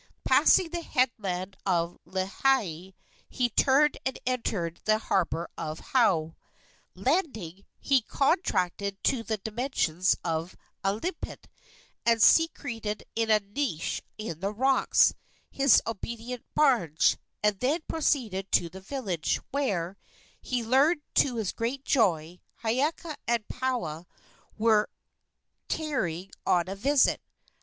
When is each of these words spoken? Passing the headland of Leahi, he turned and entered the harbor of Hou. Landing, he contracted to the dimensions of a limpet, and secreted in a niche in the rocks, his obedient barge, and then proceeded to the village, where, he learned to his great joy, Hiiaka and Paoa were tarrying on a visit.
Passing 0.23 0.71
the 0.71 0.81
headland 0.81 1.55
of 1.63 1.99
Leahi, 2.07 2.95
he 3.29 3.49
turned 3.49 3.99
and 4.03 4.17
entered 4.25 4.81
the 4.85 4.97
harbor 4.97 5.47
of 5.59 5.79
Hou. 5.93 6.35
Landing, 6.95 7.65
he 7.79 8.01
contracted 8.01 8.97
to 9.03 9.21
the 9.21 9.37
dimensions 9.37 10.17
of 10.23 10.57
a 10.83 10.95
limpet, 10.95 11.47
and 12.03 12.19
secreted 12.19 13.03
in 13.15 13.29
a 13.29 13.37
niche 13.41 14.01
in 14.17 14.39
the 14.39 14.51
rocks, 14.51 15.13
his 15.51 15.83
obedient 15.85 16.45
barge, 16.55 17.17
and 17.43 17.59
then 17.59 17.81
proceeded 17.87 18.51
to 18.53 18.69
the 18.69 18.81
village, 18.81 19.39
where, 19.51 19.97
he 20.41 20.63
learned 20.63 21.01
to 21.13 21.35
his 21.35 21.51
great 21.51 21.85
joy, 21.85 22.39
Hiiaka 22.63 23.17
and 23.27 23.47
Paoa 23.47 24.07
were 24.57 24.89
tarrying 25.69 26.31
on 26.47 26.67
a 26.67 26.75
visit. 26.75 27.21